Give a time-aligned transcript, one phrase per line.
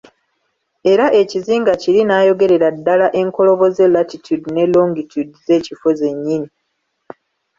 [0.91, 6.49] Era ekizinga kiri n'ayogerera ddala enkoloboze latitude ne longitude z'ekifo zennyini.